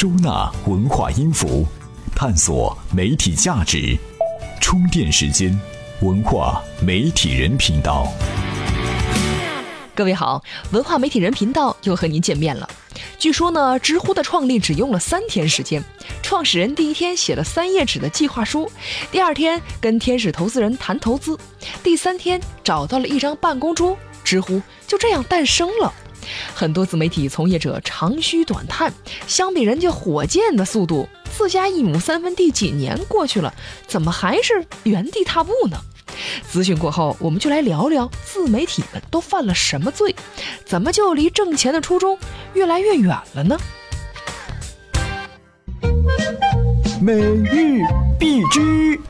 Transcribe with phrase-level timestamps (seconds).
[0.00, 1.66] 收纳文化音符，
[2.16, 3.94] 探索媒体价值。
[4.58, 5.54] 充电时间，
[6.00, 8.10] 文化媒体人频道。
[9.94, 10.42] 各位好，
[10.72, 12.66] 文化媒体人频道又和您见面了。
[13.18, 15.84] 据说呢，知乎的创立只用了三天时间，
[16.22, 18.72] 创始人第一天写了三页纸的计划书，
[19.12, 21.38] 第二天跟天使投资人谈投资，
[21.82, 23.94] 第三天找到了一张办公桌，
[24.24, 25.92] 知乎就这样诞生了。
[26.54, 28.92] 很多自媒体从业者长吁短叹，
[29.26, 33.54] 相比人家火箭的速度，自家一亩三分地几年过去了，
[33.86, 35.78] 怎么还是原地踏步呢？
[36.52, 40.14] 咨询过后，我们就来聊聊自媒体们都犯了什么罪，
[40.64, 42.18] 怎么就离挣钱的初衷
[42.54, 43.58] 越来越远了呢？
[47.00, 47.80] 每日
[48.18, 49.00] 必知。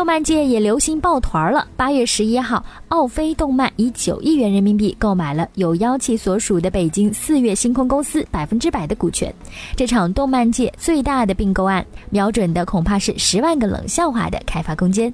[0.00, 1.68] 动漫界也流行抱团了。
[1.76, 9.30] 八月十一号，奥飞动漫以九亿元人民币购买了有妖气所属的北京四月星空公司百分之百的股权。
[9.76, 15.12] 这场动漫界最大的并购案，瞄准的恐怕是十万个冷笑话的开发空间。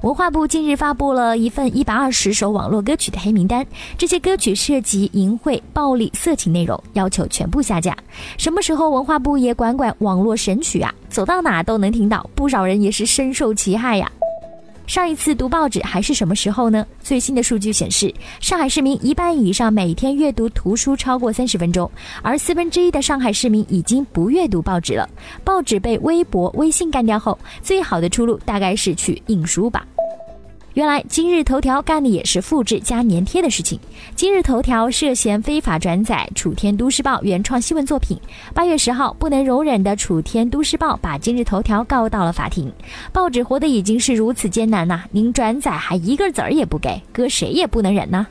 [0.00, 3.64] 文化部近日发布了一份一百二十首网络歌曲的黑名单，
[3.98, 7.94] 这些歌曲涉及淫秽、暴力、色情内容，要求全部下架。
[8.38, 10.90] 什么时候文化部也管管网络神曲啊？
[11.10, 14.10] 走到哪都能听到，不少人也是深受其害呀。
[14.86, 16.86] 上一次读报纸还是什么时候呢？
[17.00, 25.08] 最新的数据显示，上海市民一半以上每天阅读图书超过三十分钟，而四分之一的上海市民已经不阅读报纸了。
[25.44, 29.86] 报纸被微博、微信干掉后，最好的出路大概是去印书吧。
[30.74, 33.78] 原来今日头条干的也是复制加粘贴的事情。
[34.16, 38.18] 今日头条涉嫌非法转载楚天都市报原创新闻作品。
[38.54, 42.72] 八月十号，不能容忍的楚天都市报把今日头条告到了法庭。
[43.12, 48.26] 报纸活得已经是如此艰难呐，您转载还一个子儿也不给，搁谁也不能忍呐。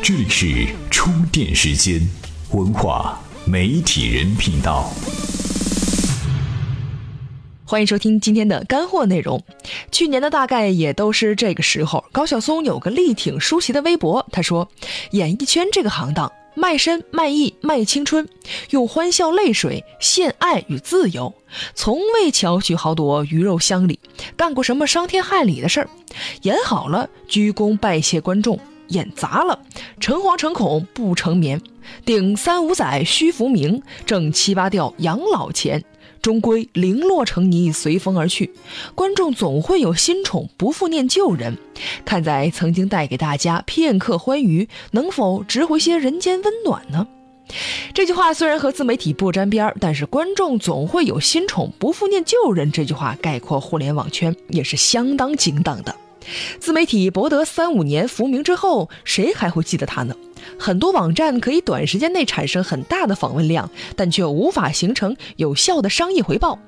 [0.00, 2.00] 这里是充电时间，
[2.52, 4.88] 文化媒体人频道。
[7.68, 9.38] 欢迎收听今天的干货内容。
[9.92, 14.66] 去年的大概也都是这个时候，高晓松有个力挺舒淇的微博，他说
[15.12, 18.26] ：“演艺圈这个行当，卖身、卖艺、卖青春，
[18.70, 21.34] 用欢笑、泪水献爱与自由，
[21.74, 24.00] 从未巧取豪夺、鱼肉乡里，
[24.34, 25.90] 干过什么伤天害理的事儿。
[26.44, 28.56] 演好了，鞠躬拜谢观众；
[28.88, 29.58] 演砸了，
[30.00, 31.60] 诚惶诚恐不成眠，
[32.04, 35.84] 顶三五载虚浮名，挣七八吊养老钱。”
[36.20, 38.52] 终归零落成泥，随风而去。
[38.96, 41.56] 观众总会有新宠，不复念旧人。
[42.04, 47.06] 看在曾经带给大家片刻欢愉，能否值回些人间温暖呢？
[47.94, 52.70] 这句话虽然和自媒体不沾边儿，但是观众总会有新宠，不复念旧人。
[52.72, 55.94] 这句话概括互联网圈也是相当精当的。
[56.60, 60.14] 自媒体博得三五年浮名之后，谁还会记得他呢？
[60.58, 66.58] 很多网站可以短时间内产生很大的访问量，但却无法形成有效的商业回报。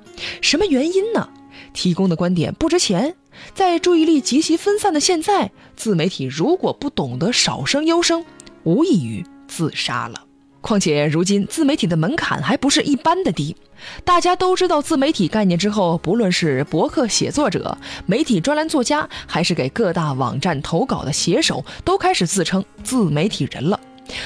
[0.41, 1.29] 什么原因呢？
[1.73, 3.15] 提供的观点不值钱。
[3.53, 8.25] 在注意力极其分散的现在，自媒体如果不懂得少生优生，
[8.63, 10.25] 无异于自杀了。
[10.61, 13.55] 况且如今自媒体的门槛还不是一般的低。
[14.03, 23.79] 大家都知道自媒体概念之后，不论是博客写作者、媒体专栏作家，还是给各大网站投稿的写手，都开始自称自媒体人了。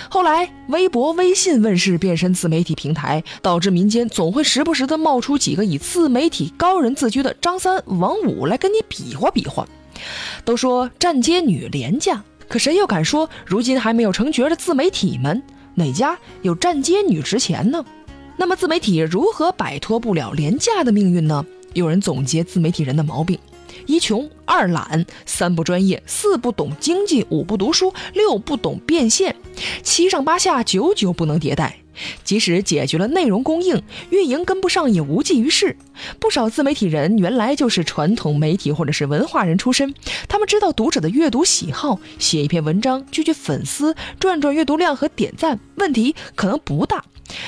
[0.09, 9.65] 后来，微博、微信问世，变身自媒体平台，导致民间总会时不时的冒出几个以自媒体高人自居的张三、王五来跟你比划比划。
[10.43, 15.41] 都说站街女廉价，可谁又敢说如今还没有成角的自媒体们？
[15.75, 17.85] 哪家有站街女值钱呢？
[18.37, 21.45] 那么自媒体如何摆脱不了廉价的命运呢？
[21.73, 23.37] 有人总结自媒体人的毛病：
[23.85, 29.35] 一穷，二懒，三不专业，四不懂经济，五不读书，六不懂变现，
[29.83, 31.84] 七上八下，久久不能迭代。
[32.23, 35.77] 即使解决了内容供应，运营跟不上也无济于事。
[36.19, 39.93] 不少自媒体人原来就是传统媒体或者是文化人出身，
[40.27, 47.03] 他们知道读者的阅读喜好，写一篇文章聚聚粉丝，赚赚阅读量和点赞，问题可能不大。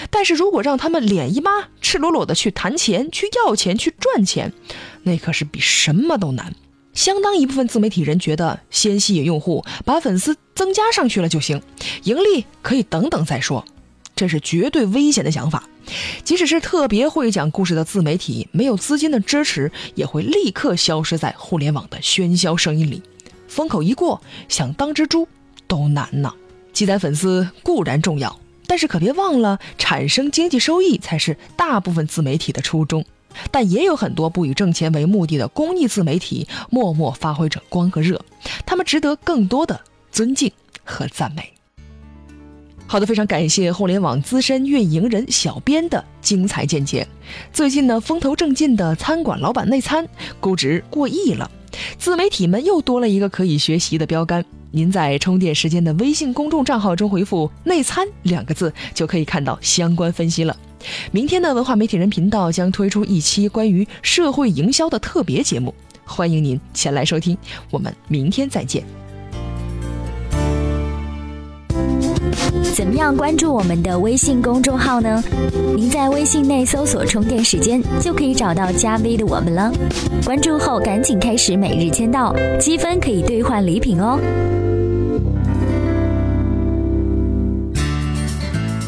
[0.09, 1.51] 但是如果让他们脸一抹，
[1.81, 4.51] 赤裸裸的去谈钱、去要钱、去赚钱，
[5.03, 6.53] 那可是比什么都难。
[6.93, 11.61] 相当一部分自媒体人觉得，先吸引用户，把粉丝增加上去了就行，
[12.03, 13.63] 盈利可以等等再说。
[14.17, 15.69] 这是绝对危险的想法，
[16.23, 23.03] 即使是特别会讲故事的自媒体，没有资金的支持，也会立刻消失在互联网的喧嚣声音里。
[23.47, 24.19] 风口一过，
[24.49, 25.27] 想当只猪
[25.67, 26.33] 都难呐。
[26.73, 33.05] 积攒粉丝固然重要，但是可别忘了产生经济收益才是大部分自媒体的初衷。
[33.51, 38.19] 但也有很多不以挣钱为目的的公益自媒体，默默发挥着光和热，
[38.65, 39.79] 他们值得更多的
[40.11, 40.51] 尊敬
[40.83, 41.53] 和赞美。
[42.89, 47.05] 好的，非常感谢互联网资深运营人小编的精彩见解。
[47.51, 50.07] 最近呢，风头正劲的餐馆老板内参
[50.39, 51.51] 估值过亿了，
[51.99, 54.43] 自媒体们又多了一个可以学习的标杆。
[54.71, 60.55] 您在充电时间的微信公众账号中回复“内参”两个字，就可以看到相关分析了。
[61.11, 65.73] 明天的文化媒体人频道将推出一期关于社会营销的特别节目，
[66.05, 67.37] 欢迎您前来收听。
[67.69, 69.06] 我们明天再见。
[72.77, 75.23] 怎么样关注我们的微信公众号呢？
[75.75, 79.71] 您在微信内搜索“充电时间”就可以找到加 V 的我们了。
[80.23, 84.19] 关注后赶紧开始每日签到，积分可以兑换礼品哦。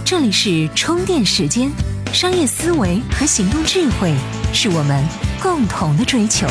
[0.06, 1.72] 这里是充电时间，
[2.14, 4.14] 商业思维和行动智慧
[4.54, 5.04] 是我们
[5.42, 6.46] 共同的追求。